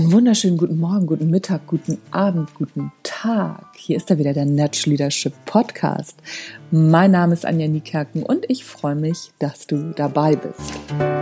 [0.00, 3.66] Einen wunderschönen guten Morgen, guten Mittag, guten Abend, guten Tag.
[3.76, 6.16] Hier ist er wieder, der Natch Leadership Podcast.
[6.70, 11.19] Mein Name ist Anja Niekerken und ich freue mich, dass du dabei bist.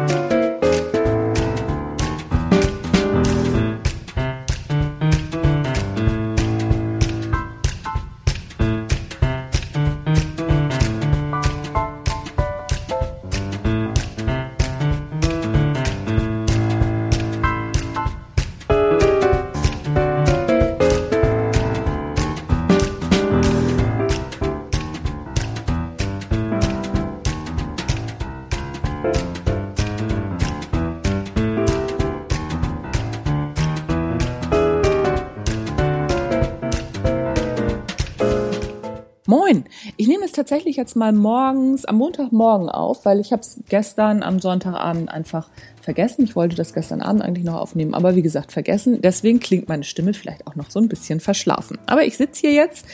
[40.39, 45.49] Tatsächlich jetzt mal morgens, am Montagmorgen auf, weil ich habe es gestern am Sonntagabend einfach
[45.83, 46.23] vergessen.
[46.23, 49.03] Ich wollte das gestern Abend eigentlich noch aufnehmen, aber wie gesagt, vergessen.
[49.03, 51.77] Deswegen klingt meine Stimme vielleicht auch noch so ein bisschen verschlafen.
[51.87, 52.87] Aber ich sitze hier jetzt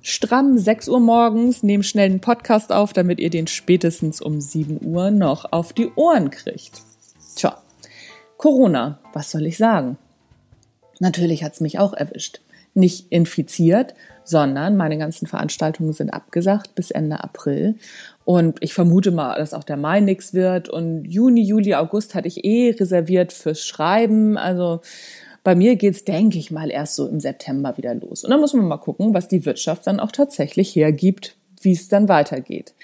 [0.00, 4.80] stramm 6 Uhr morgens, nehme schnell einen Podcast auf, damit ihr den spätestens um 7
[4.82, 6.80] Uhr noch auf die Ohren kriegt.
[7.36, 7.60] Tja,
[8.38, 9.98] Corona, was soll ich sagen?
[10.98, 12.40] Natürlich hat's mich auch erwischt.
[12.74, 17.76] Nicht infiziert, sondern meine ganzen Veranstaltungen sind abgesagt bis Ende April.
[18.24, 20.68] Und ich vermute mal, dass auch der Mai nichts wird.
[20.68, 24.38] Und Juni, Juli, August hatte ich eh reserviert fürs Schreiben.
[24.38, 24.80] Also
[25.42, 28.24] bei mir geht's, denke ich mal, erst so im September wieder los.
[28.24, 31.88] Und dann muss man mal gucken, was die Wirtschaft dann auch tatsächlich hergibt, wie es
[31.88, 32.74] dann weitergeht.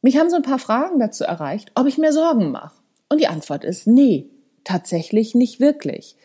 [0.00, 2.74] Mich haben so ein paar Fragen dazu erreicht, ob ich mir Sorgen mache.
[3.08, 4.26] Und die Antwort ist nee,
[4.64, 6.16] tatsächlich nicht wirklich.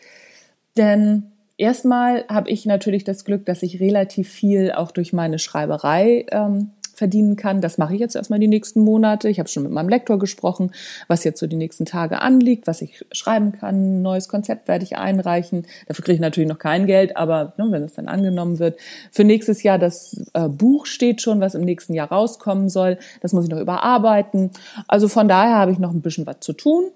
[0.76, 6.24] Denn Erstmal habe ich natürlich das Glück, dass ich relativ viel auch durch meine Schreiberei
[6.30, 7.60] ähm, verdienen kann.
[7.60, 9.28] Das mache ich jetzt erstmal die nächsten Monate.
[9.28, 10.70] Ich habe schon mit meinem Lektor gesprochen,
[11.08, 13.74] was jetzt so die nächsten Tage anliegt, was ich schreiben kann.
[13.74, 15.66] Ein neues Konzept werde ich einreichen.
[15.88, 18.78] Dafür kriege ich natürlich noch kein Geld, aber ne, wenn es dann angenommen wird.
[19.10, 22.98] Für nächstes Jahr das äh, Buch steht schon, was im nächsten Jahr rauskommen soll.
[23.20, 24.50] Das muss ich noch überarbeiten.
[24.86, 26.92] Also von daher habe ich noch ein bisschen was zu tun.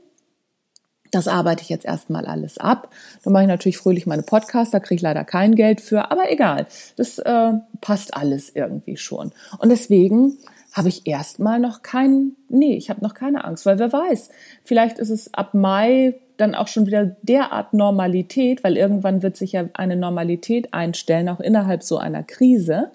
[1.12, 2.88] Das arbeite ich jetzt erstmal alles ab.
[3.22, 6.32] Dann mache ich natürlich fröhlich meine Podcasts, da kriege ich leider kein Geld für, aber
[6.32, 6.66] egal.
[6.96, 9.30] Das äh, passt alles irgendwie schon.
[9.58, 10.38] Und deswegen
[10.72, 14.30] habe ich erstmal noch keinen, nee, ich habe noch keine Angst, weil wer weiß,
[14.64, 19.52] vielleicht ist es ab Mai dann auch schon wieder derart Normalität, weil irgendwann wird sich
[19.52, 22.90] ja eine Normalität einstellen, auch innerhalb so einer Krise,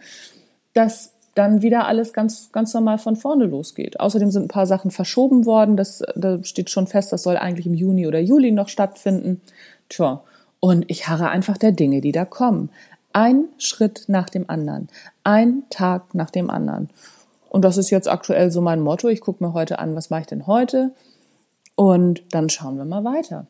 [0.73, 3.99] dass dann wieder alles ganz, ganz normal von vorne losgeht.
[3.99, 5.77] Außerdem sind ein paar Sachen verschoben worden.
[5.77, 9.41] Das, da steht schon fest, das soll eigentlich im Juni oder Juli noch stattfinden.
[9.89, 10.21] Tja,
[10.59, 12.69] und ich harre einfach der Dinge, die da kommen.
[13.13, 14.89] Ein Schritt nach dem anderen.
[15.23, 16.89] Ein Tag nach dem anderen.
[17.49, 19.07] Und das ist jetzt aktuell so mein Motto.
[19.07, 20.93] Ich gucke mir heute an, was mache ich denn heute?
[21.75, 23.47] Und dann schauen wir mal weiter.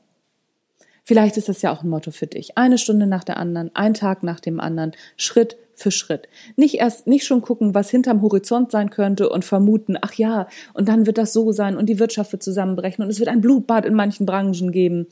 [1.07, 2.57] Vielleicht ist das ja auch ein Motto für dich.
[2.57, 6.27] Eine Stunde nach der anderen, ein Tag nach dem anderen, Schritt für Schritt.
[6.57, 10.89] Nicht erst, nicht schon gucken, was hinterm Horizont sein könnte und vermuten, ach ja, und
[10.89, 13.85] dann wird das so sein und die Wirtschaft wird zusammenbrechen und es wird ein Blutbad
[13.85, 15.07] in manchen Branchen geben.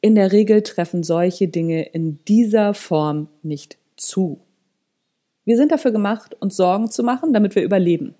[0.00, 4.40] In der Regel treffen solche Dinge in dieser Form nicht zu.
[5.44, 8.16] Wir sind dafür gemacht, uns Sorgen zu machen, damit wir überleben.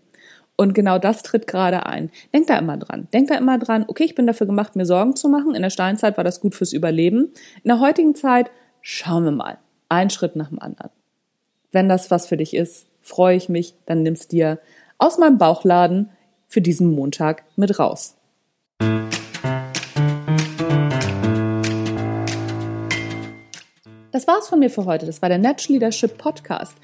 [0.60, 2.10] Und genau das tritt gerade ein.
[2.34, 3.08] Denk da immer dran.
[3.14, 5.54] Denk da immer dran, okay, ich bin dafür gemacht, mir Sorgen zu machen.
[5.54, 7.32] In der Steinzeit war das gut fürs Überleben.
[7.64, 8.50] In der heutigen Zeit
[8.82, 9.56] schauen wir mal.
[9.88, 10.90] Ein Schritt nach dem anderen.
[11.72, 14.58] Wenn das was für dich ist, freue ich mich, dann nimmst dir
[14.98, 16.10] aus meinem Bauchladen
[16.46, 18.18] für diesen Montag mit raus.
[24.20, 25.06] Das war's von mir für heute.
[25.06, 26.76] Das war der Natural Leadership Podcast.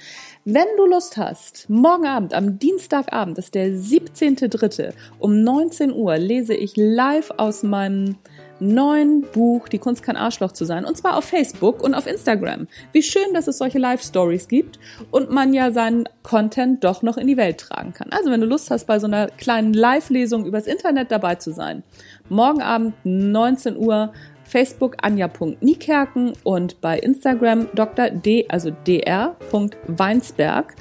[0.46, 4.94] Wenn du Lust hast, morgen Abend, am Dienstagabend, das ist der 17.3.
[5.18, 8.16] um 19 Uhr, lese ich live aus meinem
[8.58, 10.86] neuen Buch Die Kunst kann Arschloch zu sein.
[10.86, 12.68] Und zwar auf Facebook und auf Instagram.
[12.92, 14.78] Wie schön, dass es solche Live-Stories gibt
[15.10, 18.08] und man ja seinen Content doch noch in die Welt tragen kann.
[18.12, 21.82] Also wenn du Lust hast, bei so einer kleinen Live-Lesung übers Internet dabei zu sein.
[22.30, 24.14] Morgen Abend 19 Uhr
[24.48, 28.10] Facebook anja.niekerken und bei Instagram Dr.
[28.10, 30.74] D, also dr.weinsberg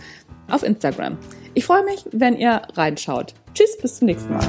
[0.49, 1.17] auf Instagram.
[1.53, 3.33] Ich freue mich, wenn ihr reinschaut.
[3.53, 4.45] Tschüss, bis zum nächsten Mal.